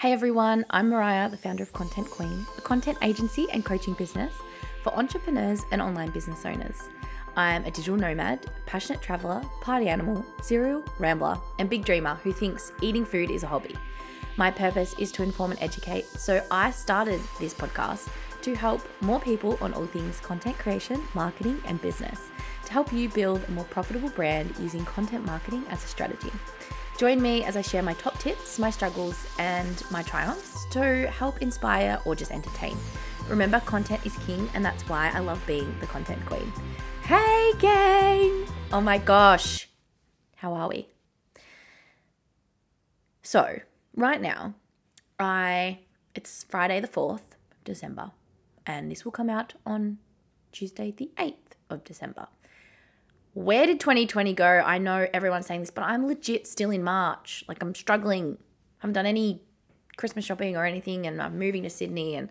[0.00, 4.32] Hey everyone, I'm Mariah, the founder of Content Queen, a content agency and coaching business
[4.82, 6.88] for entrepreneurs and online business owners.
[7.36, 12.72] I'm a digital nomad, passionate traveler, party animal, serial rambler, and big dreamer who thinks
[12.80, 13.76] eating food is a hobby.
[14.38, 18.08] My purpose is to inform and educate, so I started this podcast
[18.40, 22.30] to help more people on all things content creation, marketing, and business
[22.64, 26.32] to help you build a more profitable brand using content marketing as a strategy.
[27.00, 31.40] Join me as I share my top tips, my struggles, and my triumphs to help
[31.40, 32.76] inspire or just entertain.
[33.26, 36.52] Remember, content is king, and that's why I love being the content queen.
[37.04, 38.46] Hey, gang!
[38.70, 39.70] Oh my gosh,
[40.36, 40.88] how are we?
[43.22, 43.60] So,
[43.96, 44.52] right now,
[45.18, 45.78] I
[46.14, 48.10] it's Friday the 4th of December,
[48.66, 49.96] and this will come out on
[50.52, 52.28] Tuesday the 8th of December
[53.34, 54.44] where did 2020 go?
[54.44, 57.44] I know everyone's saying this, but I'm legit still in March.
[57.46, 58.36] Like I'm struggling.
[58.40, 59.42] I haven't done any
[59.96, 62.28] Christmas shopping or anything, and I'm moving to Sydney, and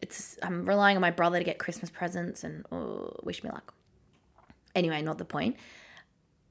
[0.00, 3.74] it's I'm relying on my brother to get Christmas presents, and oh, wish me luck.
[4.74, 5.56] Anyway, not the point.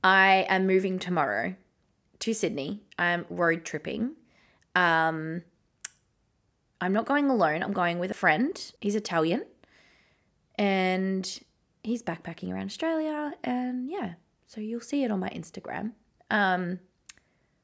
[0.04, 1.56] I am moving tomorrow
[2.20, 2.82] to Sydney.
[3.00, 4.16] I'm road tripping.
[4.76, 5.44] Um,
[6.80, 7.64] I'm not going alone.
[7.64, 8.72] I'm going with a friend.
[8.80, 9.46] He's Italian,
[10.56, 11.40] and
[11.84, 14.14] he's backpacking around Australia, and yeah,
[14.48, 15.94] so you'll see it on my Instagram.
[16.30, 16.80] Um,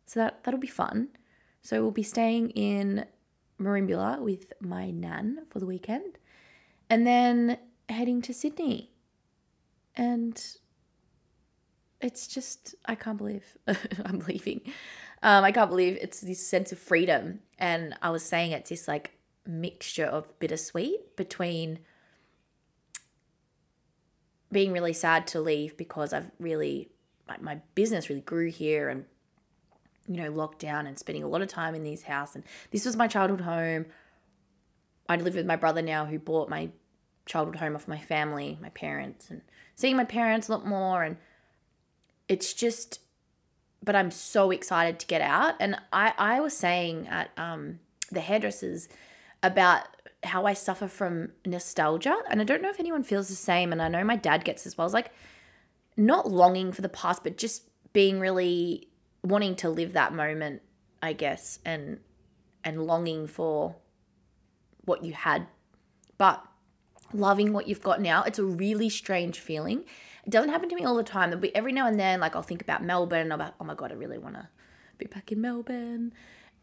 [0.06, 1.10] so that that'll be fun.
[1.62, 3.06] So we'll be staying in
[3.60, 6.18] Merimbula with my nan for the weekend,
[6.90, 7.58] and then
[7.90, 8.92] heading to Sydney.
[9.96, 10.42] And
[12.02, 13.58] it's just I can't believe
[14.06, 14.62] I'm leaving.
[15.24, 18.88] Um, I can't believe it's this sense of freedom, and I was saying it's this
[18.88, 21.80] like mixture of bittersweet between
[24.52, 26.90] being really sad to leave because I've really
[27.28, 29.06] like my business really grew here and
[30.08, 32.36] you know locked down and spending a lot of time in this house.
[32.36, 33.86] And this was my childhood home.
[35.10, 36.70] I live with my brother now who bought my
[37.26, 39.42] childhood home off my family, my parents and
[39.76, 41.04] seeing my parents a lot more.
[41.04, 41.18] And
[42.28, 43.00] it's just
[43.84, 45.56] but I'm so excited to get out.
[45.60, 47.80] And I I was saying at um
[48.12, 48.88] the hairdressers
[49.44, 49.84] about
[50.24, 52.18] how I suffer from nostalgia.
[52.30, 53.72] And I don't know if anyone feels the same.
[53.72, 54.86] And I know my dad gets as well.
[54.86, 55.12] It's like
[55.96, 57.64] not longing for the past, but just
[57.94, 58.90] being really
[59.24, 60.62] wanting to live that moment,
[61.02, 62.00] I guess, and
[62.64, 63.76] and longing for
[64.86, 65.48] what you had.
[66.18, 66.44] But
[67.14, 69.86] loving what you've got now, it's a really strange feeling.
[70.26, 71.38] It doesn't happen to me all the time.
[71.40, 73.96] Be every now and then, like I'll think about Melbourne, about, oh my God, I
[73.96, 74.50] really want to
[74.98, 76.12] be back in Melbourne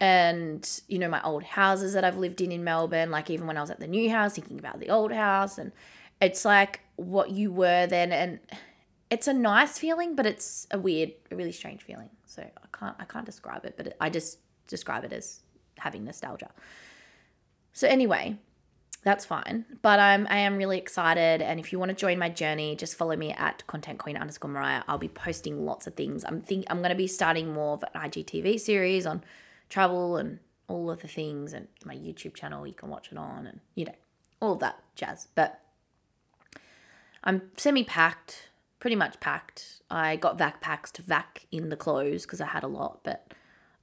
[0.01, 3.57] and you know my old houses that I've lived in in Melbourne like even when
[3.57, 5.73] I was at the new house thinking about the old house and
[6.21, 8.41] it's like what you were then and
[9.11, 12.11] it's a nice feeling but it's a weird a really strange feeling.
[12.27, 15.41] So I can't I can't describe it but I just describe it as
[15.79, 16.51] having nostalgia.
[17.73, 18.37] So anyway
[19.05, 22.31] that's fine but I'm I am really excited and if you want to join my
[22.31, 24.83] journey just follow me at content queen underscore Mariah.
[24.89, 26.25] I'll be posting lots of things.
[26.25, 29.23] I'm think I'm to be starting more of an IGTV series on
[29.75, 33.45] travel and all of the things and my YouTube channel you can watch it on
[33.45, 33.95] and you know
[34.41, 35.27] all that jazz.
[35.35, 35.61] But
[37.25, 39.83] I'm semi packed pretty much packed.
[39.91, 43.35] I got vac packs to vac in the clothes because I had a lot but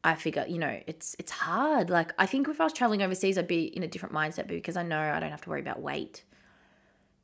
[0.01, 1.89] I figure you know it's it's hard.
[1.89, 4.49] Like I think if I was traveling overseas I'd be in a different mindset but
[4.61, 6.23] because I know I don't have to worry about weight.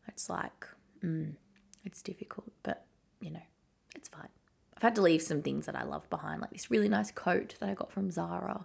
[0.10, 0.68] It's like
[1.02, 1.36] mm,
[1.86, 2.84] it's difficult but
[3.22, 3.48] you know
[4.78, 7.56] I've had to leave some things that I love behind, like this really nice coat
[7.60, 8.64] that I got from Zara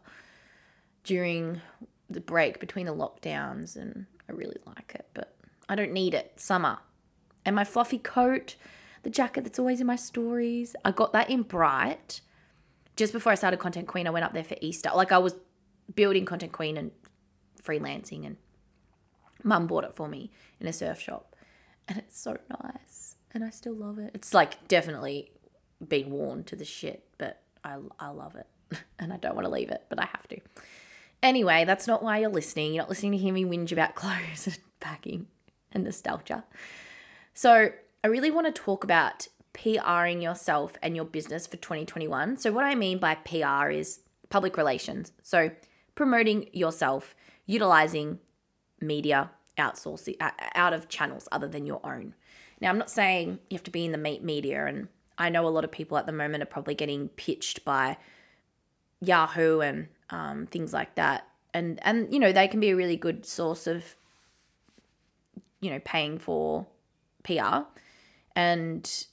[1.05, 1.62] during
[2.11, 5.34] the break between the lockdowns, and I really like it, but
[5.71, 6.39] I don't need it.
[6.39, 6.81] Summer.
[7.47, 8.56] And my fluffy coat,
[9.05, 12.21] the jacket that's always in my stories, I got that in Bright.
[12.94, 14.91] Just before I started Content Queen, I went up there for Easter.
[14.94, 15.34] Like I was
[15.94, 16.91] building Content Queen and
[17.62, 18.37] freelancing, and
[19.43, 20.31] mum bought it for me
[20.61, 21.34] in a surf shop.
[21.89, 23.17] And it's so nice.
[23.33, 24.11] And I still love it.
[24.12, 25.33] It's like definitely
[25.88, 28.47] been worn to the shit, but I, I love it
[28.98, 30.41] and I don't want to leave it, but I have to.
[31.22, 32.75] Anyway, that's not why you're listening.
[32.75, 35.26] You're not listening to hear me whinge about clothes and packing
[35.73, 36.44] and nostalgia.
[37.34, 37.70] So,
[38.05, 42.37] I really want to talk about PRing yourself and your business for 2021.
[42.38, 45.12] So, what I mean by PR is public relations.
[45.23, 45.50] So,
[45.94, 47.14] promoting yourself,
[47.46, 48.19] utilizing
[48.81, 52.14] media outsourcing uh, out of channels other than your own.
[52.61, 54.88] Now, I'm not saying you have to be in the media and
[55.22, 57.96] I know a lot of people at the moment are probably getting pitched by
[59.00, 62.96] Yahoo and um, things like that, and and you know they can be a really
[62.96, 63.94] good source of
[65.60, 66.66] you know paying for
[67.22, 67.60] PR,
[68.34, 69.06] and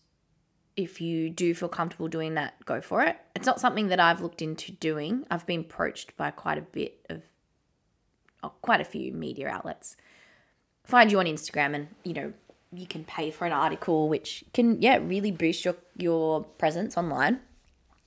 [0.76, 3.18] if you do feel comfortable doing that, go for it.
[3.36, 5.26] It's not something that I've looked into doing.
[5.30, 7.22] I've been approached by quite a bit of,
[8.42, 9.96] oh, quite a few media outlets.
[10.84, 12.34] Find you on Instagram, and you know
[12.72, 17.40] you can pay for an article, which can yeah really boost your your presence online.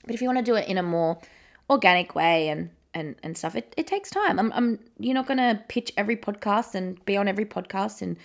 [0.05, 1.19] But if you want to do it in a more
[1.69, 4.39] organic way and and and stuff, it, it takes time.
[4.39, 8.17] I'm, I'm you're not gonna pitch every podcast and be on every podcast, and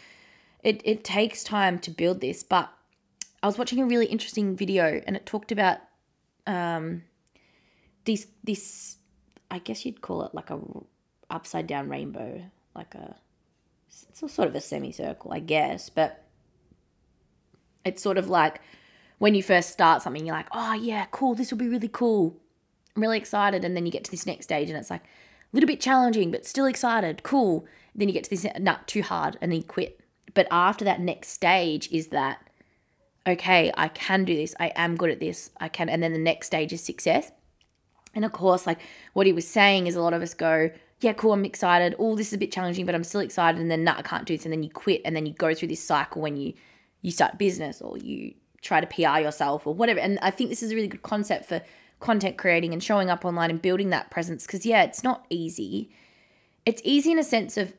[0.63, 2.71] it it takes time to build this, but
[3.41, 5.77] I was watching a really interesting video and it talked about
[6.45, 7.03] um,
[8.05, 8.97] this this
[9.49, 10.59] I guess you'd call it like a
[11.29, 12.43] upside down rainbow,
[12.75, 13.15] like a
[14.09, 16.26] it's sort of a semicircle, I guess, but
[17.87, 18.61] it's sort of like
[19.17, 22.37] when you first start something, you're like, oh yeah, cool, this will be really cool.
[22.95, 25.07] I'm really excited, and then you get to this next stage and it's like a
[25.53, 27.65] little bit challenging, but still excited, cool.
[27.95, 29.99] Then you get to this, not too hard, and then you quit.
[30.33, 32.47] But after that next stage is that
[33.27, 34.55] okay, I can do this.
[34.59, 35.51] I am good at this.
[35.59, 35.89] I can.
[35.89, 37.31] And then the next stage is success.
[38.15, 38.79] And of course, like
[39.13, 41.93] what he was saying is a lot of us go, yeah, cool, I'm excited.
[41.99, 43.59] Oh, this is a bit challenging, but I'm still excited.
[43.61, 44.45] And then, nah, I can't do this.
[44.45, 45.01] And then you quit.
[45.05, 46.53] And then you go through this cycle when you
[47.01, 49.99] you start business or you try to PR yourself or whatever.
[49.99, 51.61] And I think this is a really good concept for
[51.99, 54.45] content creating and showing up online and building that presence.
[54.45, 55.89] Because, yeah, it's not easy.
[56.65, 57.73] It's easy in a sense of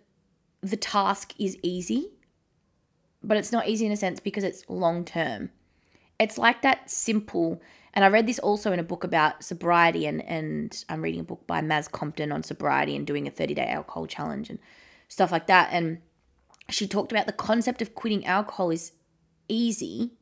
[0.63, 2.13] the task is easy
[3.23, 5.51] but it's not easy in a sense because it's long term.
[6.19, 7.61] It's like that simple,
[7.95, 11.25] and I read this also in a book about sobriety, and, and I'm reading a
[11.25, 14.59] book by Maz Compton on sobriety and doing a 30 day alcohol challenge and
[15.09, 15.69] stuff like that.
[15.73, 15.99] And
[16.69, 18.93] she talked about the concept of quitting alcohol is
[19.49, 20.13] easy,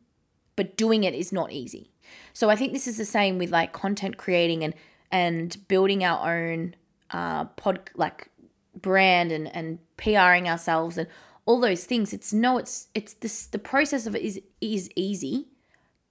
[0.54, 1.90] but doing it is not easy.
[2.32, 4.74] So I think this is the same with like content creating and
[5.10, 6.74] and building our own
[7.10, 8.28] uh pod like
[8.74, 11.08] brand and and PRing ourselves and
[11.46, 15.46] all those things it's no it's it's this the process of it is is easy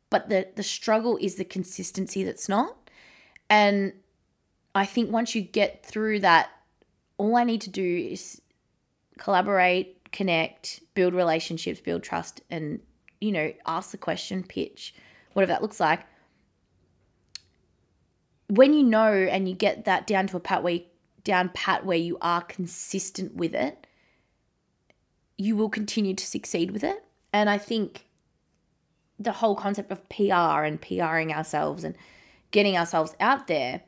[0.09, 2.89] but the the struggle is the consistency that's not
[3.50, 3.94] and
[4.73, 6.50] i think once you get through that
[7.17, 8.41] all i need to do is
[9.19, 12.79] collaborate connect build relationships build trust and
[13.21, 14.94] you know ask the question pitch
[15.33, 16.01] whatever that looks like
[18.47, 20.83] when you know and you get that down to a pat where you,
[21.23, 23.85] down pat where you are consistent with it
[25.38, 27.03] you will continue to succeed with it.
[27.33, 28.06] And I think
[29.19, 31.95] the whole concept of PR and PRing ourselves and
[32.51, 33.81] getting ourselves out there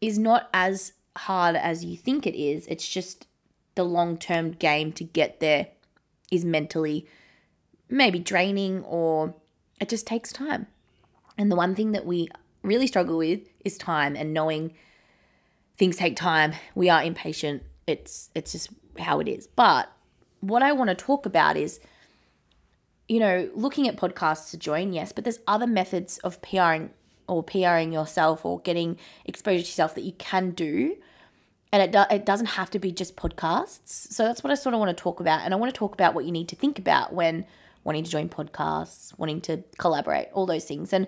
[0.00, 2.66] is not as hard as you think it is.
[2.66, 3.26] It's just
[3.74, 5.68] the long term game to get there
[6.30, 7.06] is mentally
[7.88, 9.34] maybe draining or
[9.80, 10.66] it just takes time.
[11.36, 12.28] And the one thing that we
[12.62, 14.74] really struggle with is time and knowing
[15.76, 16.54] things take time.
[16.74, 17.62] We are impatient.
[17.86, 19.46] It's it's just how it is.
[19.46, 19.90] But
[20.40, 21.80] what I want to talk about is,
[23.08, 26.90] you know, looking at podcasts to join, yes, but there's other methods of PRing
[27.26, 30.96] or PRing yourself or getting exposure to yourself that you can do.
[31.70, 34.12] And it, do, it doesn't have to be just podcasts.
[34.12, 35.42] So that's what I sort of want to talk about.
[35.42, 37.44] And I want to talk about what you need to think about when
[37.84, 40.92] wanting to join podcasts, wanting to collaborate, all those things.
[40.92, 41.06] And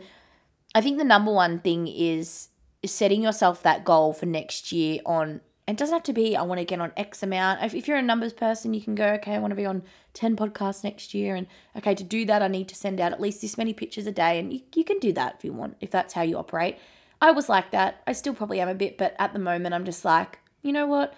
[0.75, 2.49] I think the number one thing is
[2.85, 6.59] setting yourself that goal for next year on it doesn't have to be I want
[6.59, 7.63] to get on X amount.
[7.63, 9.83] If, if you're a numbers person, you can go, okay, I want to be on
[10.15, 11.37] 10 podcasts next year.
[11.37, 11.47] And
[11.77, 14.13] okay, to do that, I need to send out at least this many pictures a
[14.13, 14.39] day.
[14.39, 16.77] And you, you can do that if you want, if that's how you operate.
[17.21, 18.03] I was like that.
[18.07, 20.87] I still probably am a bit, but at the moment, I'm just like, you know
[20.87, 21.15] what?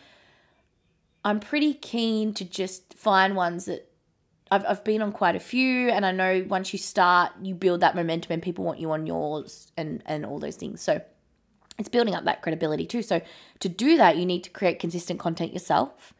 [1.25, 3.89] I'm pretty keen to just find ones that
[4.51, 5.89] I've, I've been on quite a few.
[5.91, 9.07] And I know once you start, you build that momentum and people want you on
[9.07, 10.81] yours and, and all those things.
[10.81, 11.01] So,
[11.79, 13.03] it's building up that credibility too.
[13.03, 13.21] So
[13.61, 16.13] to do that, you need to create consistent content yourself,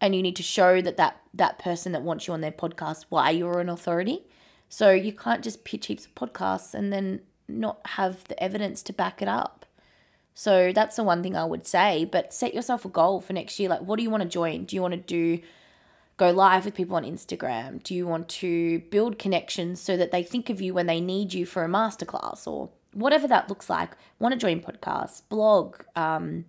[0.00, 3.06] and you need to show that that that person that wants you on their podcast
[3.08, 4.24] why you're an authority.
[4.68, 8.92] So you can't just pitch heaps of podcasts and then not have the evidence to
[8.92, 9.63] back it up.
[10.34, 12.04] So that's the one thing I would say.
[12.04, 13.68] But set yourself a goal for next year.
[13.68, 14.64] Like, what do you want to join?
[14.64, 15.40] Do you want to do
[16.16, 17.82] go live with people on Instagram?
[17.82, 21.32] Do you want to build connections so that they think of you when they need
[21.32, 26.44] you for a masterclass or whatever that looks like, want to join podcasts, blog, um,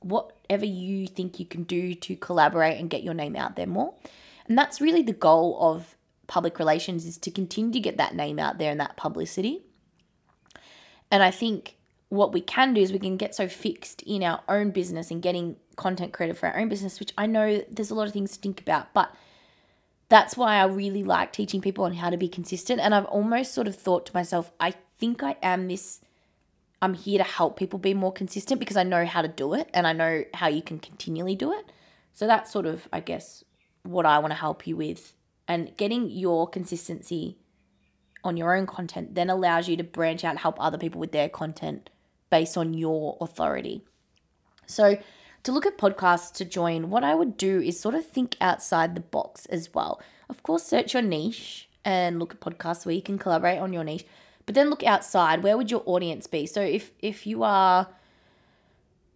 [0.00, 3.94] whatever you think you can do to collaborate and get your name out there more.
[4.48, 5.96] And that's really the goal of
[6.26, 9.62] public relations is to continue to get that name out there and that publicity.
[11.10, 11.76] And I think
[12.12, 15.22] what we can do is we can get so fixed in our own business and
[15.22, 18.32] getting content created for our own business, which I know there's a lot of things
[18.32, 19.10] to think about, but
[20.10, 22.80] that's why I really like teaching people on how to be consistent.
[22.80, 26.00] And I've almost sort of thought to myself, I think I am this
[26.82, 29.70] I'm here to help people be more consistent because I know how to do it
[29.72, 31.72] and I know how you can continually do it.
[32.12, 33.42] So that's sort of, I guess,
[33.84, 35.14] what I want to help you with
[35.48, 37.38] and getting your consistency
[38.22, 41.12] on your own content then allows you to branch out and help other people with
[41.12, 41.88] their content
[42.32, 43.82] based on your authority.
[44.66, 44.96] So,
[45.42, 48.94] to look at podcasts to join, what I would do is sort of think outside
[48.94, 50.00] the box as well.
[50.30, 53.84] Of course, search your niche and look at podcasts where you can collaborate on your
[53.84, 54.06] niche,
[54.46, 55.42] but then look outside.
[55.42, 56.46] Where would your audience be?
[56.46, 57.88] So, if if you are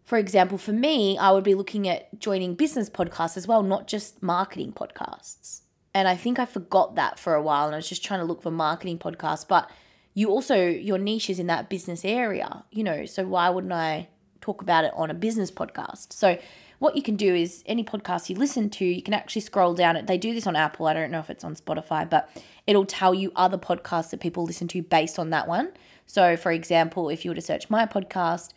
[0.04, 3.88] for example, for me, I would be looking at joining business podcasts as well, not
[3.88, 5.62] just marketing podcasts.
[5.92, 8.26] And I think I forgot that for a while and I was just trying to
[8.26, 9.49] look for marketing podcasts.
[9.49, 9.68] But
[10.16, 14.08] you also, your niche is in that business area, you know, so why wouldn't I
[14.40, 16.14] talk about it on a business podcast?
[16.14, 16.38] So,
[16.78, 20.02] what you can do is any podcast you listen to, you can actually scroll down.
[20.06, 20.87] They do this on Apple.
[20.87, 22.30] I don't know if it's on Spotify, but
[22.66, 25.73] it'll tell you other podcasts that people listen to based on that one.
[26.06, 28.52] So, for example, if you were to search my podcast,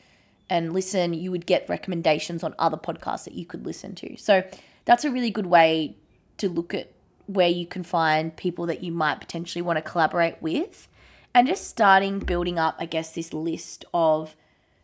[0.50, 4.18] and listen, you would get recommendations on other podcasts that you could listen to.
[4.18, 4.44] So
[4.86, 5.98] that's a really good way
[6.38, 6.92] to look at
[7.28, 10.88] where you can find people that you might potentially want to collaborate with
[11.34, 14.36] and just starting building up, I guess, this list of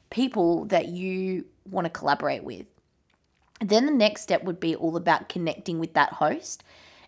[0.10, 2.66] people that you want to collaborate with.
[3.60, 6.64] Then the next step would be all about connecting with that host.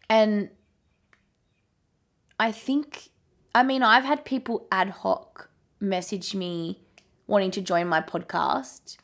[0.09, 0.49] And
[2.39, 3.09] I think,
[3.53, 6.79] I mean, I've had people ad hoc message me
[7.27, 8.97] wanting to join my podcast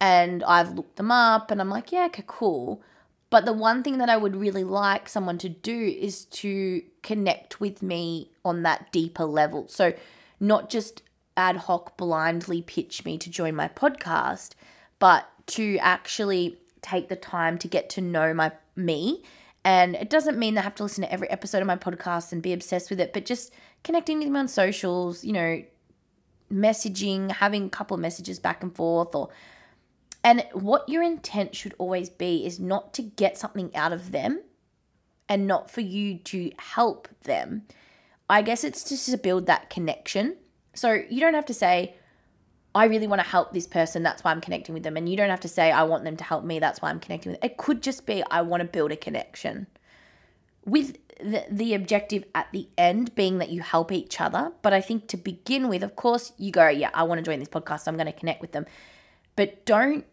[0.00, 2.82] and I've looked them up and I'm like, yeah, okay, cool.
[3.30, 7.60] But the one thing that I would really like someone to do is to connect
[7.60, 9.68] with me on that deeper level.
[9.68, 9.92] So,
[10.40, 11.02] not just
[11.36, 14.50] ad hoc blindly pitch me to join my podcast,
[14.98, 19.22] but to actually take the time to get to know my me.
[19.64, 22.42] And it doesn't mean they have to listen to every episode of my podcast and
[22.42, 23.52] be obsessed with it, but just
[23.84, 25.62] connecting with me on socials, you know,
[26.52, 29.28] messaging, having a couple of messages back and forth or
[30.22, 34.42] and what your intent should always be is not to get something out of them
[35.28, 37.62] and not for you to help them.
[38.28, 40.36] I guess it's just to build that connection.
[40.74, 41.94] So you don't have to say,
[42.74, 44.96] I really want to help this person, that's why I'm connecting with them.
[44.96, 47.00] And you don't have to say, I want them to help me, that's why I'm
[47.00, 47.50] connecting with them.
[47.50, 49.66] It could just be, I want to build a connection.
[50.64, 54.52] With the, the objective at the end being that you help each other.
[54.62, 57.38] But I think to begin with, of course, you go, yeah, I want to join
[57.38, 57.80] this podcast.
[57.80, 58.66] So I'm going to connect with them.
[59.40, 60.04] But don't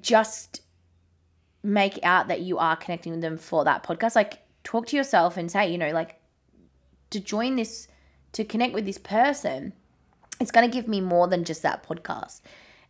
[0.00, 0.62] just
[1.62, 4.16] make out that you are connecting with them for that podcast.
[4.16, 6.20] Like, talk to yourself and say, you know, like,
[7.10, 7.86] to join this,
[8.32, 9.74] to connect with this person,
[10.40, 12.40] it's going to give me more than just that podcast.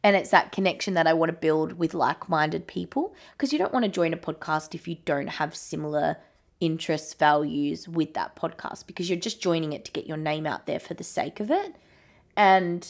[0.03, 3.59] And it's that connection that I want to build with like minded people because you
[3.59, 6.17] don't want to join a podcast if you don't have similar
[6.61, 10.65] interests, values with that podcast because you're just joining it to get your name out
[10.65, 11.77] there for the sake of it.
[12.39, 12.89] And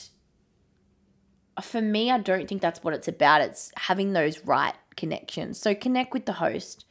[1.60, 3.42] for me, I don't think that's what it's about.
[3.42, 5.58] It's having those right connections.
[5.58, 6.84] So connect with the host,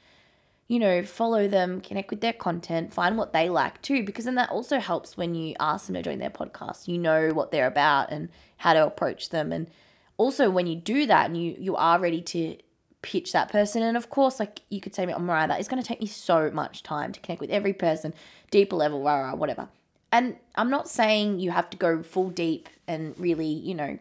[0.67, 4.35] you know, follow them, connect with their content, find what they like too, because then
[4.35, 6.87] that also helps when you ask them to join their podcast.
[6.87, 9.51] You know what they're about and how to approach them.
[9.51, 9.69] And
[10.17, 12.57] also when you do that and you you are ready to
[13.01, 13.81] pitch that person.
[13.81, 16.07] And of course, like you could say oh, Mariah, that is going to take me
[16.07, 18.13] so much time to connect with every person,
[18.51, 19.69] deeper level, rah, rah, whatever.
[20.11, 23.97] And I'm not saying you have to go full deep and really, you know,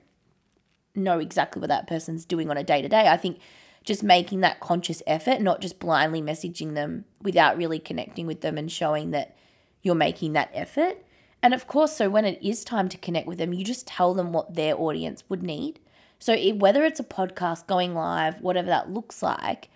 [0.95, 3.09] know exactly what that person's doing on a day to day.
[3.09, 3.39] I think
[3.85, 8.59] just making that conscious effort, not just blindly messaging them without really connecting with them
[8.59, 9.37] and showing that
[9.83, 10.99] you're making that effort.
[11.43, 14.13] And of course, so when it is time to connect with them, you just tell
[14.13, 15.81] them what their audience would need.
[16.19, 19.71] So, it, whether it's a podcast going live, whatever that looks like,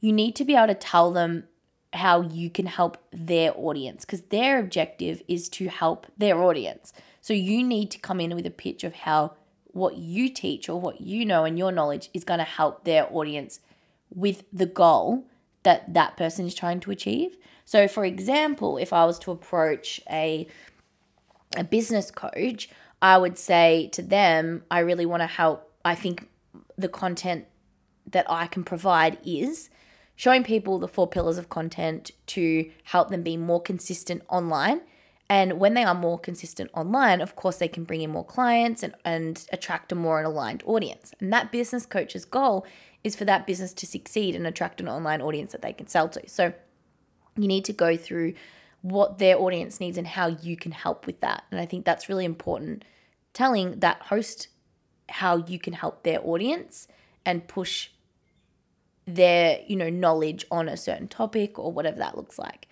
[0.00, 1.44] you need to be able to tell them
[1.92, 6.92] how you can help their audience because their objective is to help their audience.
[7.20, 9.34] So, you need to come in with a pitch of how
[9.76, 13.06] what you teach or what you know and your knowledge is going to help their
[13.14, 13.60] audience
[14.08, 15.26] with the goal
[15.64, 17.36] that that person is trying to achieve.
[17.66, 20.46] So, for example, if I was to approach a
[21.56, 22.68] a business coach,
[23.02, 26.28] I would say to them, I really want to help I think
[26.78, 27.44] the content
[28.10, 29.68] that I can provide is
[30.14, 34.80] showing people the four pillars of content to help them be more consistent online.
[35.28, 38.82] And when they are more consistent online, of course, they can bring in more clients
[38.82, 41.12] and, and attract a more aligned audience.
[41.20, 42.64] And that business coach's goal
[43.02, 46.08] is for that business to succeed and attract an online audience that they can sell
[46.10, 46.28] to.
[46.28, 46.52] So
[47.36, 48.34] you need to go through
[48.82, 51.42] what their audience needs and how you can help with that.
[51.50, 52.84] And I think that's really important
[53.32, 54.48] telling that host
[55.08, 56.88] how you can help their audience
[57.24, 57.90] and push
[59.06, 62.68] their, you know, knowledge on a certain topic or whatever that looks like.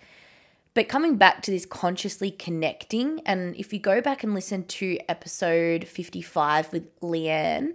[0.74, 4.98] But coming back to this consciously connecting, and if you go back and listen to
[5.08, 7.74] episode 55 with Leeanne,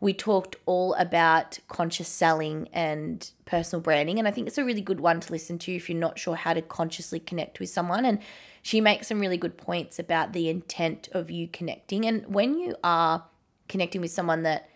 [0.00, 4.18] we talked all about conscious selling and personal branding.
[4.18, 6.34] And I think it's a really good one to listen to if you're not sure
[6.34, 8.04] how to consciously connect with someone.
[8.04, 8.18] And
[8.62, 12.04] she makes some really good points about the intent of you connecting.
[12.04, 13.26] And when you are
[13.68, 14.68] connecting with someone that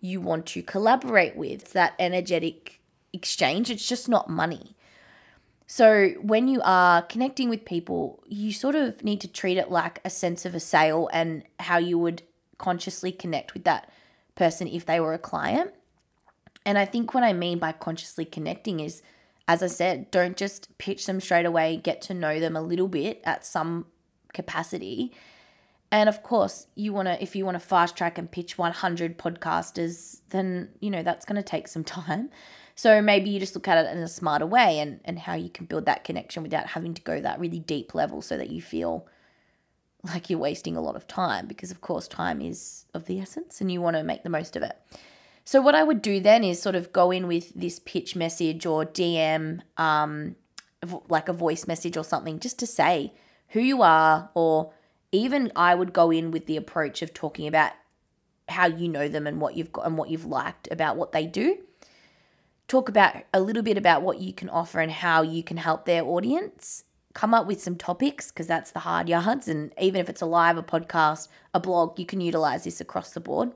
[0.00, 2.80] you want to collaborate with, that energetic
[3.12, 4.76] exchange, it's just not money.
[5.70, 10.00] So when you are connecting with people, you sort of need to treat it like
[10.02, 12.22] a sense of a sale and how you would
[12.56, 13.92] consciously connect with that
[14.34, 15.74] person if they were a client.
[16.64, 19.02] And I think what I mean by consciously connecting is,
[19.46, 22.88] as I said, don't just pitch them straight away, get to know them a little
[22.88, 23.84] bit at some
[24.32, 25.12] capacity.
[25.92, 29.18] And of course, you want to, if you want to fast track and pitch 100
[29.18, 32.30] podcasters, then, you know, that's going to take some time.
[32.78, 35.50] So maybe you just look at it in a smarter way and, and how you
[35.50, 38.62] can build that connection without having to go that really deep level so that you
[38.62, 39.04] feel
[40.04, 43.60] like you're wasting a lot of time because, of course, time is of the essence
[43.60, 44.78] and you want to make the most of it.
[45.44, 48.64] So, what I would do then is sort of go in with this pitch message
[48.64, 50.36] or DM, um,
[51.08, 53.12] like a voice message or something, just to say
[53.48, 54.72] who you are, or
[55.10, 57.72] even I would go in with the approach of talking about
[58.48, 61.26] how you know them and what you've got and what you've liked about what they
[61.26, 61.58] do
[62.68, 65.86] talk about a little bit about what you can offer and how you can help
[65.86, 66.84] their audience.
[67.14, 69.48] Come up with some topics because that's the hard yards.
[69.48, 73.10] And even if it's a live, a podcast, a blog, you can utilize this across
[73.10, 73.50] the board.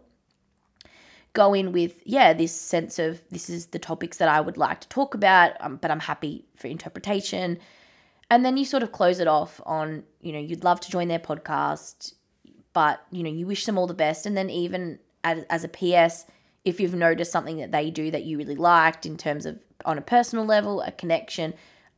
[1.35, 4.81] Go in with, yeah, this sense of this is the topics that I would like
[4.81, 7.59] to talk about, um, but I'm happy for interpretation.
[8.31, 11.09] And then you sort of close it off on, you know, you'd love to join
[11.09, 12.14] their podcast,
[12.73, 14.25] but, you know, you wish them all the best.
[14.25, 16.25] And then even as, as a PS,
[16.64, 19.99] if you've noticed something that they do that you really liked in terms of on
[19.99, 21.54] a personal level, a connection,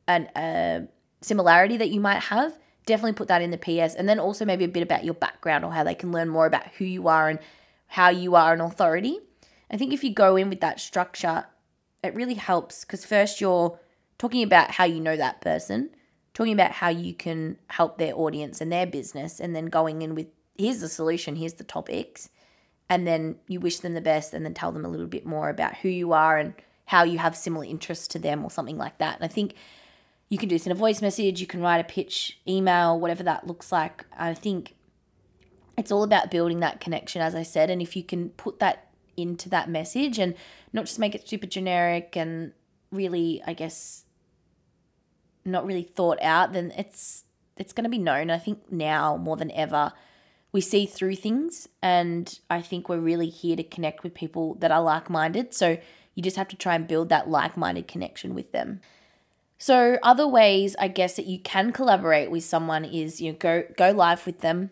[0.08, 0.86] and a
[1.20, 3.94] similarity that you might have, definitely put that in the PS.
[3.94, 6.46] And then also maybe a bit about your background or how they can learn more
[6.46, 7.38] about who you are and
[7.88, 9.18] how you are an authority.
[9.70, 11.46] I think if you go in with that structure,
[12.02, 13.78] it really helps because first you're
[14.18, 15.90] talking about how you know that person,
[16.32, 20.14] talking about how you can help their audience and their business, and then going in
[20.14, 22.28] with here's the solution, here's the topics
[22.88, 25.48] and then you wish them the best and then tell them a little bit more
[25.48, 26.54] about who you are and
[26.86, 29.16] how you have similar interests to them or something like that.
[29.16, 29.54] And I think
[30.28, 33.22] you can do this in a voice message, you can write a pitch, email, whatever
[33.22, 34.04] that looks like.
[34.16, 34.74] I think
[35.76, 37.70] it's all about building that connection, as I said.
[37.70, 40.34] And if you can put that into that message and
[40.72, 42.52] not just make it super generic and
[42.90, 44.04] really, I guess,
[45.44, 47.24] not really thought out, then it's
[47.56, 48.30] it's going to be known.
[48.30, 49.92] I think now more than ever,
[50.54, 54.70] we see through things and I think we're really here to connect with people that
[54.70, 55.52] are like-minded.
[55.52, 55.78] So
[56.14, 58.80] you just have to try and build that like-minded connection with them.
[59.58, 63.64] So other ways I guess that you can collaborate with someone is you know go
[63.76, 64.70] go live with them.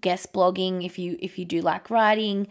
[0.00, 2.48] Guest blogging if you if you do like writing,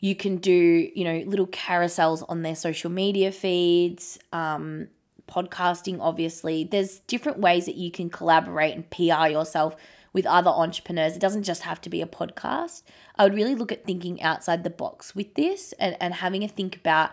[0.00, 4.88] you can do, you know, little carousels on their social media feeds, um,
[5.28, 6.64] podcasting obviously.
[6.64, 9.76] There's different ways that you can collaborate and PR yourself
[10.12, 11.16] with other entrepreneurs.
[11.16, 12.82] It doesn't just have to be a podcast.
[13.16, 16.48] I would really look at thinking outside the box with this and, and having a
[16.48, 17.10] think about,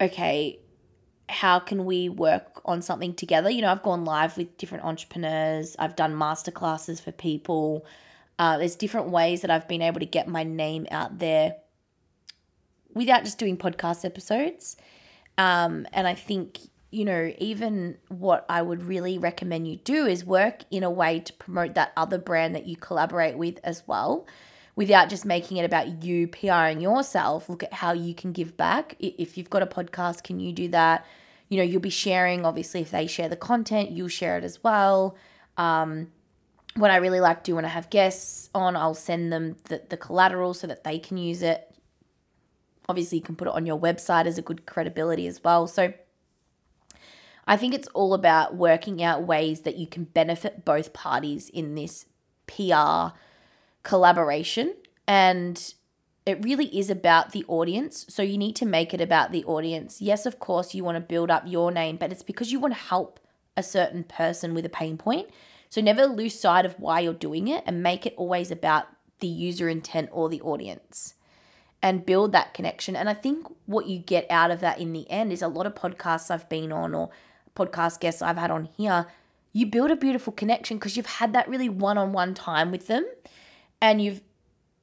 [0.00, 0.58] okay,
[1.28, 3.50] how can we work on something together?
[3.50, 7.84] You know, I've gone live with different entrepreneurs, I've done masterclasses for people.
[8.38, 11.56] Uh, there's different ways that I've been able to get my name out there
[12.92, 14.76] without just doing podcast episodes.
[15.38, 16.58] Um, and I think
[16.94, 21.18] you know, even what I would really recommend you do is work in a way
[21.18, 24.28] to promote that other brand that you collaborate with as well
[24.76, 27.48] without just making it about you PRing yourself.
[27.48, 28.94] Look at how you can give back.
[29.00, 31.04] If you've got a podcast, can you do that?
[31.48, 34.62] You know, you'll be sharing, obviously, if they share the content, you'll share it as
[34.62, 35.16] well.
[35.56, 36.12] Um,
[36.76, 39.82] what I really like to do when I have guests on, I'll send them the,
[39.88, 41.74] the collateral so that they can use it.
[42.88, 45.66] Obviously, you can put it on your website as a good credibility as well.
[45.66, 45.92] So,
[47.46, 51.74] I think it's all about working out ways that you can benefit both parties in
[51.74, 52.06] this
[52.46, 53.16] PR
[53.82, 54.74] collaboration.
[55.06, 55.74] And
[56.26, 58.06] it really is about the audience.
[58.08, 60.00] So you need to make it about the audience.
[60.00, 62.74] Yes, of course, you want to build up your name, but it's because you want
[62.74, 63.20] to help
[63.56, 65.28] a certain person with a pain point.
[65.68, 68.86] So never lose sight of why you're doing it and make it always about
[69.20, 71.14] the user intent or the audience
[71.82, 72.96] and build that connection.
[72.96, 75.66] And I think what you get out of that in the end is a lot
[75.66, 77.10] of podcasts I've been on or
[77.56, 79.06] podcast guests I've had on here,
[79.52, 83.06] you build a beautiful connection because you've had that really one-on-one time with them
[83.80, 84.20] and you've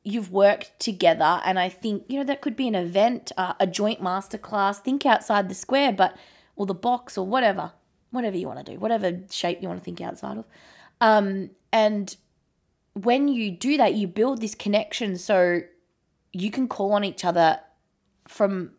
[0.04, 3.68] you've worked together and I think you know that could be an event, uh, a
[3.68, 6.18] joint masterclass, think outside the square but
[6.56, 7.74] or the box or whatever,
[8.12, 10.46] whatever you want to do, whatever shape you want to think outside of.
[11.02, 12.16] Um, and
[12.94, 15.62] when you do that, you build this connection so
[16.34, 17.60] you can call on each other
[18.28, 18.72] from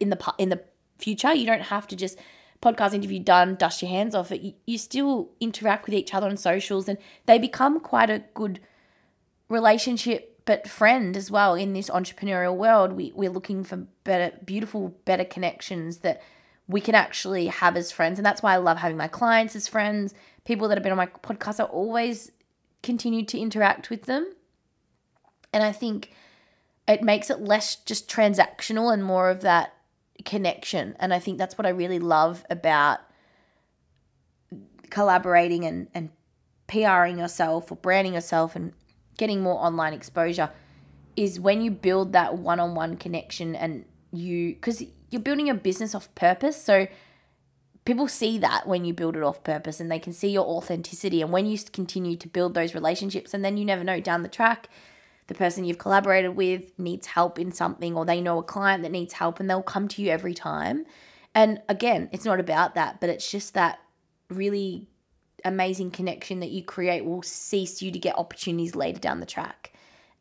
[0.00, 0.62] in the in the
[0.98, 1.34] future.
[1.34, 2.18] You don't have to just
[2.64, 4.40] podcast interview done, dust your hands off it.
[4.40, 8.60] You, you still interact with each other on socials, and they become quite a good
[9.48, 12.92] relationship but friend as well in this entrepreneurial world.
[12.92, 16.22] We, we're looking for better beautiful better connections that
[16.66, 18.18] we can actually have as friends.
[18.18, 20.14] And that's why i love having my clients as friends.
[20.44, 22.30] People that have been on my podcast i always
[22.82, 24.32] continue to interact with them.
[25.52, 26.12] And i think
[26.86, 29.73] it makes it less just transactional and more of that
[30.24, 30.96] connection.
[30.98, 33.00] And i think that's what i really love about
[34.90, 36.10] collaborating and, and
[36.66, 38.72] pring yourself or branding yourself and
[39.18, 40.50] getting more online exposure
[41.16, 46.12] is when you build that one-on-one connection and you because you're building your business off
[46.16, 46.60] purpose.
[46.60, 46.88] So
[47.84, 51.22] people see that when you build it off purpose and they can see your authenticity
[51.22, 54.28] and when you continue to build those relationships and then you never know down the
[54.28, 54.68] track
[55.26, 58.92] the person you've collaborated with needs help in something or they know a client that
[58.92, 60.84] needs help and they'll come to you every time
[61.34, 63.78] and again it's not about that but it's just that
[64.28, 64.88] really
[65.44, 69.72] amazing connection that you create will cease you to get opportunities later down the track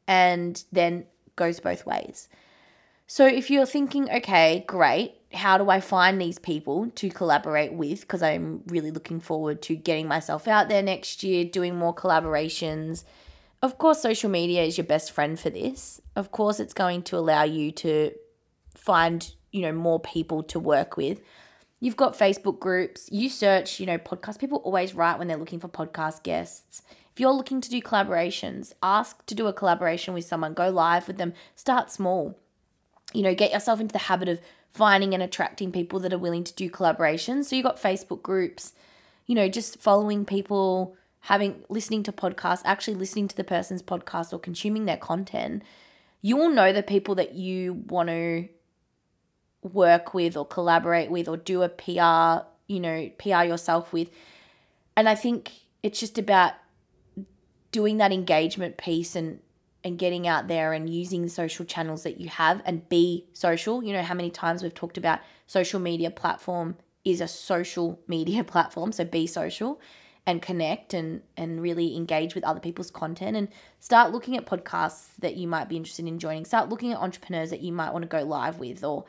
[0.08, 2.28] and then goes both ways.
[3.08, 8.02] So if you're thinking, okay, great, how do I find these people to collaborate with?
[8.02, 13.04] Because I'm really looking forward to getting myself out there next year, doing more collaborations.
[13.63, 16.02] Of course, social media is your best friend for this.
[16.17, 18.12] Of course, it's going to allow you to
[18.76, 21.21] find, you know, more people to work with.
[21.80, 23.08] You've got Facebook groups.
[23.10, 24.39] You search, you know, podcast.
[24.39, 26.82] People always write when they're looking for podcast guests.
[27.13, 31.08] If you're looking to do collaborations, ask to do a collaboration with someone, go live
[31.08, 32.38] with them, start small.
[33.13, 34.41] You know, get yourself into the habit of
[34.73, 37.45] finding and attracting people that are willing to do collaborations.
[37.45, 38.73] So you've got Facebook groups,
[39.26, 44.33] you know, just following people, having listening to podcasts, actually listening to the person's podcast
[44.33, 45.63] or consuming their content.
[46.21, 48.49] You will know the people that you want to
[49.62, 54.09] work with or collaborate with or do a PR, you know, PR yourself with.
[54.97, 56.53] And I think it's just about
[57.71, 59.39] doing that engagement piece and
[59.86, 63.81] and getting out there and using the social channels that you have and be social.
[63.81, 68.43] You know how many times we've talked about social media platform is a social media
[68.53, 69.79] platform, so be social
[70.25, 75.09] and connect and and really engage with other people's content and start looking at podcasts
[75.19, 76.45] that you might be interested in joining.
[76.45, 79.05] Start looking at entrepreneurs that you might want to go live with or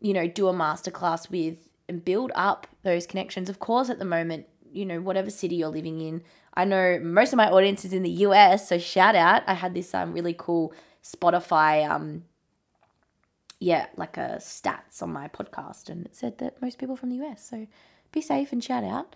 [0.00, 3.48] you know, do a masterclass with and build up those connections.
[3.48, 6.22] Of course, at the moment, you know, whatever city you're living in,
[6.54, 9.42] I know most of my audience is in the US, so shout out.
[9.46, 12.24] I had this um really cool Spotify um
[13.58, 17.24] yeah, like a stats on my podcast and it said that most people from the
[17.26, 17.48] US.
[17.48, 17.66] So
[18.12, 19.14] be safe and shout out.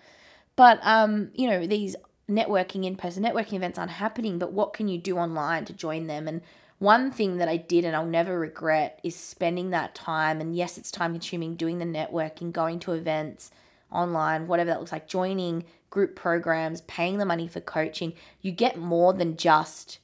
[0.56, 1.96] But um, you know, these
[2.28, 6.26] networking in-person networking events aren't happening, but what can you do online to join them
[6.26, 6.40] and
[6.78, 10.40] one thing that I did and I'll never regret is spending that time.
[10.40, 13.50] And yes, it's time consuming doing the networking, going to events
[13.90, 18.12] online, whatever that looks like, joining group programs, paying the money for coaching.
[18.40, 20.00] You get more than just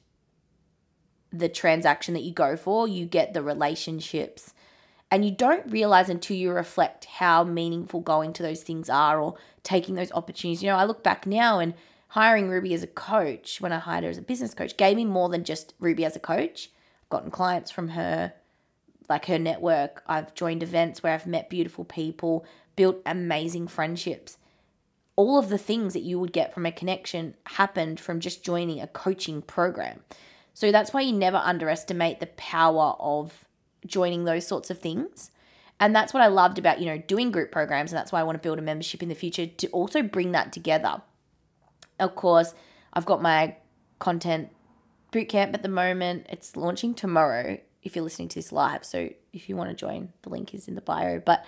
[1.31, 4.53] the transaction that you go for, you get the relationships.
[5.11, 9.35] And you don't realize until you reflect how meaningful going to those things are or
[9.61, 10.63] taking those opportunities.
[10.63, 11.73] You know, I look back now and
[12.07, 15.03] hiring Ruby as a coach when I hired her as a business coach gave me
[15.03, 16.71] more than just Ruby as a coach.
[17.03, 18.33] I've gotten clients from her,
[19.09, 20.01] like her network.
[20.07, 22.45] I've joined events where I've met beautiful people,
[22.77, 24.37] built amazing friendships.
[25.17, 28.79] All of the things that you would get from a connection happened from just joining
[28.79, 30.01] a coaching program.
[30.53, 33.45] So that's why you never underestimate the power of
[33.91, 35.31] joining those sorts of things.
[35.79, 37.91] And that's what I loved about, you know, doing group programs.
[37.91, 40.31] And that's why I want to build a membership in the future to also bring
[40.31, 41.01] that together
[42.01, 42.53] of course,
[42.93, 43.55] I've got my
[43.99, 44.49] content
[45.13, 46.25] bootcamp at the moment.
[46.29, 48.83] It's launching tomorrow if you're listening to this live.
[48.83, 51.19] So if you want to join, the link is in the bio.
[51.19, 51.45] But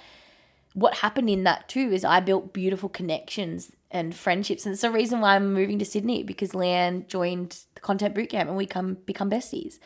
[0.74, 4.66] what happened in that too is I built beautiful connections and friendships.
[4.66, 8.48] And it's the reason why I'm moving to Sydney because Leeanne joined the content bootcamp
[8.48, 9.80] and we come become besties.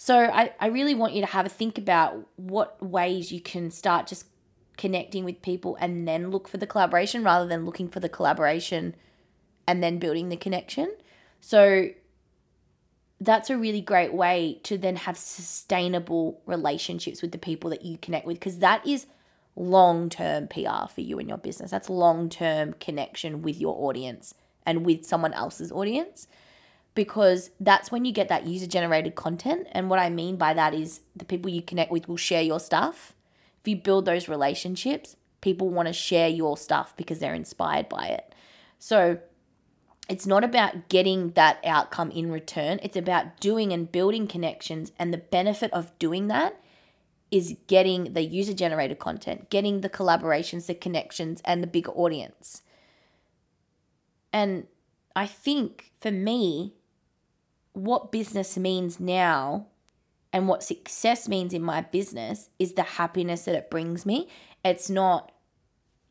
[0.00, 3.72] So I, I really want you to have a think about what ways you can
[3.72, 4.26] start just
[4.76, 8.94] connecting with people and then look for the collaboration rather than looking for the collaboration
[9.66, 10.94] and then building the connection.
[11.40, 11.88] So
[13.20, 17.98] that's a really great way to then have sustainable relationships with the people that you
[17.98, 19.06] connect with because that is
[19.56, 21.72] long term PR for you and your business.
[21.72, 24.32] That's long term connection with your audience
[24.64, 26.28] and with someone else's audience
[26.98, 29.68] because that's when you get that user generated content.
[29.70, 32.58] And what I mean by that is the people you connect with will share your
[32.58, 33.14] stuff.
[33.60, 38.08] If you build those relationships, people want to share your stuff because they're inspired by
[38.08, 38.34] it.
[38.80, 39.20] So
[40.08, 42.80] it's not about getting that outcome in return.
[42.82, 44.90] It's about doing and building connections.
[44.98, 46.60] And the benefit of doing that
[47.30, 52.62] is getting the user generated content, getting the collaborations, the connections, and the bigger audience.
[54.32, 54.66] And
[55.14, 56.74] I think for me,
[57.72, 59.66] what business means now
[60.32, 64.28] and what success means in my business is the happiness that it brings me.
[64.64, 65.32] It's not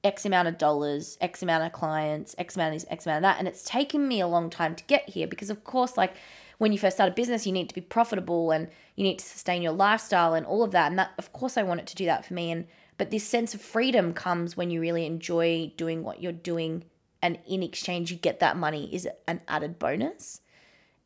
[0.04, 3.24] X amount of dollars, X amount of clients, X amount of this, X amount of
[3.24, 3.40] that.
[3.40, 6.16] And it's taken me a long time to get here because, of course, like
[6.58, 9.26] when you first start a business, you need to be profitable and you need to
[9.26, 10.90] sustain your lifestyle and all of that.
[10.90, 12.52] And that, of course, I want it to do that for me.
[12.52, 12.66] And
[12.98, 16.86] but this sense of freedom comes when you really enjoy doing what you're doing,
[17.22, 20.42] and in exchange, you get that money is an added bonus,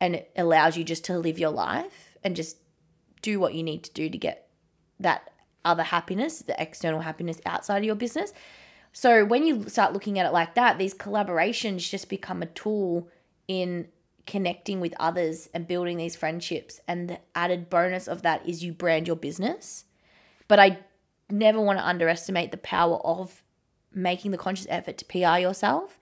[0.02, 2.56] and it allows you just to live your life and just
[3.22, 4.48] do what you need to do to get
[4.98, 5.30] that
[5.64, 8.32] other happiness, the external happiness outside of your business.
[8.92, 13.08] So when you start looking at it like that, these collaborations just become a tool
[13.46, 13.86] in
[14.26, 16.80] connecting with others and building these friendships.
[16.88, 19.84] And the added bonus of that is you brand your business.
[20.48, 20.80] But I
[21.30, 23.44] never want to underestimate the power of
[23.94, 26.00] making the conscious effort to PR yourself.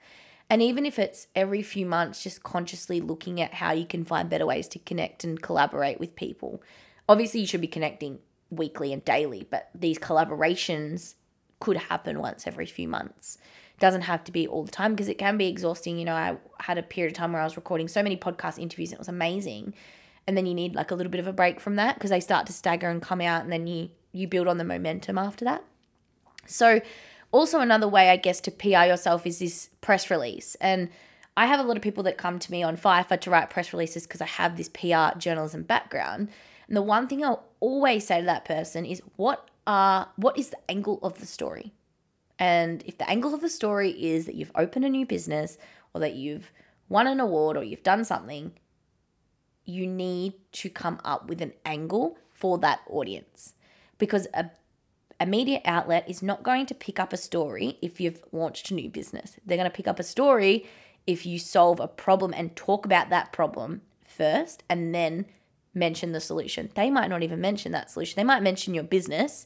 [0.51, 4.29] And even if it's every few months, just consciously looking at how you can find
[4.29, 6.61] better ways to connect and collaborate with people.
[7.07, 11.15] Obviously, you should be connecting weekly and daily, but these collaborations
[11.61, 13.37] could happen once every few months.
[13.79, 15.97] Doesn't have to be all the time because it can be exhausting.
[15.97, 18.59] You know, I had a period of time where I was recording so many podcast
[18.59, 19.73] interviews and it was amazing.
[20.27, 22.19] And then you need like a little bit of a break from that because they
[22.19, 25.45] start to stagger and come out and then you you build on the momentum after
[25.45, 25.63] that.
[26.45, 26.81] So
[27.31, 30.55] also another way I guess to PR yourself is this press release.
[30.61, 30.89] And
[31.37, 33.71] I have a lot of people that come to me on Fiverr to write press
[33.73, 36.29] releases because I have this PR journalism background.
[36.67, 40.49] And the one thing I'll always say to that person is what are what is
[40.49, 41.73] the angle of the story?
[42.37, 45.57] And if the angle of the story is that you've opened a new business
[45.93, 46.51] or that you've
[46.89, 48.53] won an award or you've done something,
[49.63, 53.53] you need to come up with an angle for that audience.
[53.97, 54.49] Because a,
[55.21, 58.73] a media outlet is not going to pick up a story if you've launched a
[58.73, 59.35] new business.
[59.45, 60.65] They're going to pick up a story
[61.05, 65.27] if you solve a problem and talk about that problem first and then
[65.75, 66.71] mention the solution.
[66.73, 68.15] They might not even mention that solution.
[68.15, 69.45] They might mention your business,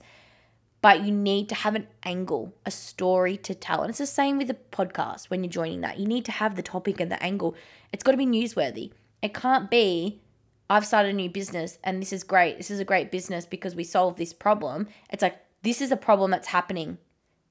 [0.81, 3.81] but you need to have an angle, a story to tell.
[3.81, 5.99] And it's the same with a podcast when you're joining that.
[5.99, 7.53] You need to have the topic and the angle.
[7.91, 8.93] It's got to be newsworthy.
[9.21, 10.21] It can't be,
[10.69, 12.55] I've started a new business and this is great.
[12.55, 14.87] This is a great business because we solved this problem.
[15.09, 16.99] It's like, this is a problem that's happening.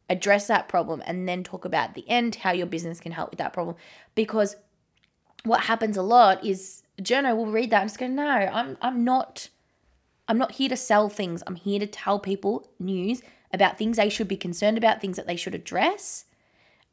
[0.08, 3.38] Address that problem and then talk about the end, how your business can help with
[3.38, 3.74] that problem.
[4.14, 4.56] Because
[5.42, 9.02] what happens a lot is journo will read that and just go, no, I'm I'm
[9.02, 9.48] not
[10.28, 11.42] I'm not here to sell things.
[11.46, 13.20] I'm here to tell people news
[13.52, 16.24] about things they should be concerned about, things that they should address.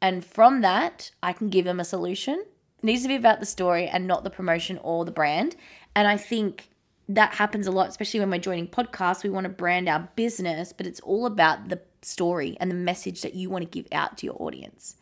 [0.00, 2.44] And from that, I can give them a solution.
[2.78, 5.54] It needs to be about the story and not the promotion or the brand.
[5.94, 6.71] And I think
[7.08, 9.24] that happens a lot, especially when we're joining podcasts.
[9.24, 13.22] We want to brand our business, but it's all about the story and the message
[13.22, 14.96] that you want to give out to your audience.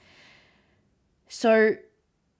[1.29, 1.77] So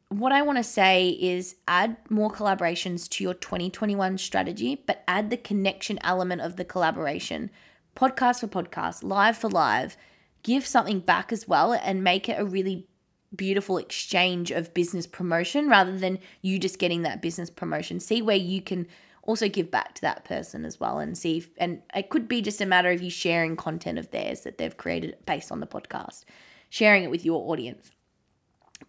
[0.09, 5.31] what I want to say is add more collaborations to your 2021 strategy, but add
[5.31, 7.51] the connection element of the collaboration.
[7.95, 9.97] Podcast for podcast, live for live.
[10.43, 12.89] Give something back as well and make it a really
[13.35, 18.01] beautiful exchange of business promotion rather than you just getting that business promotion.
[18.01, 18.89] See where you can
[19.23, 22.43] also give back to that person as well and see if, and it could be
[22.43, 25.67] just a matter of you sharing content of theirs that they've created based on the
[25.67, 26.25] podcast,
[26.69, 27.91] sharing it with your audience.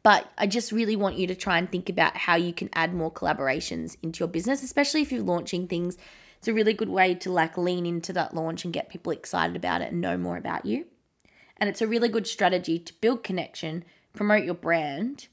[0.03, 2.93] But I just really want you to try and think about how you can add
[2.93, 5.97] more collaborations into your business, especially if you're launching things.
[6.37, 9.55] It's a really good way to like lean into that launch and get people excited
[9.55, 10.85] about it and know more about you.
[11.57, 15.27] And it's a really good strategy to build connection, promote your brand,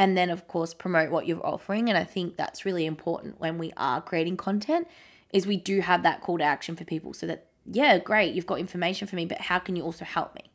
[0.00, 1.90] and then of course promote what you're offering.
[1.90, 4.88] And I think that's really important when we are creating content
[5.30, 8.46] is we do have that call to action for people so that yeah, great, you've
[8.46, 10.50] got information for me, but how can you also help me?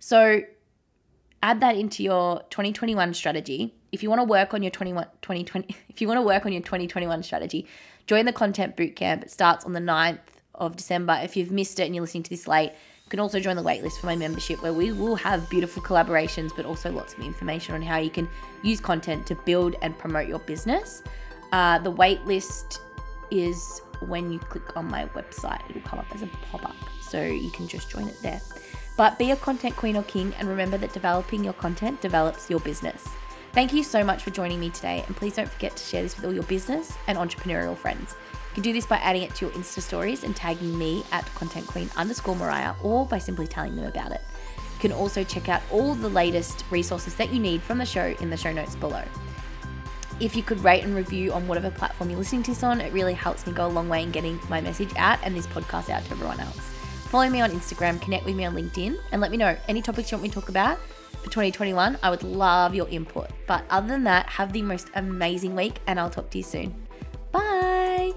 [0.00, 0.40] So
[1.44, 3.72] add that into your 2021 strategy.
[3.92, 6.52] If you want to work on your 21, 2020, if you want to work on
[6.52, 7.68] your 2021 strategy,
[8.08, 9.22] join the content bootcamp.
[9.22, 10.18] It starts on the 9th
[10.56, 11.20] of December.
[11.22, 12.72] If you've missed it and you're listening to this late,
[13.04, 16.50] you can also join the waitlist for my membership where we will have beautiful collaborations,
[16.54, 18.28] but also lots of information on how you can
[18.62, 21.02] use content to build and promote your business.
[21.52, 22.78] Uh, the waitlist
[23.30, 26.76] is when you click on my website, it'll come up as a pop up.
[27.00, 28.40] So you can just join it there.
[28.96, 32.60] But be a content queen or king and remember that developing your content develops your
[32.60, 33.06] business.
[33.52, 36.16] Thank you so much for joining me today, and please don't forget to share this
[36.16, 38.16] with all your business and entrepreneurial friends.
[38.52, 41.24] You can do this by adding it to your Insta stories and tagging me at
[41.34, 44.20] content queen underscore Mariah or by simply telling them about it.
[44.74, 48.14] You can also check out all the latest resources that you need from the show
[48.20, 49.04] in the show notes below.
[50.20, 52.92] if you could rate and review on whatever platform you're listening to this on, it
[52.92, 55.90] really helps me go a long way in getting my message out and this podcast
[55.90, 56.58] out to everyone else.
[57.08, 60.10] Follow me on Instagram, connect with me on LinkedIn, and let me know any topics
[60.10, 60.78] you want me to talk about
[61.22, 61.98] for 2021.
[62.02, 63.30] I would love your input.
[63.46, 66.74] But other than that, have the most amazing week, and I'll talk to you soon.
[67.32, 68.12] Bye.